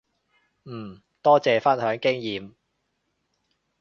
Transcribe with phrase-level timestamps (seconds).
[0.63, 2.53] 嗯，多謝分享經驗